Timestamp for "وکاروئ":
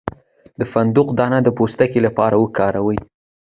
2.39-2.99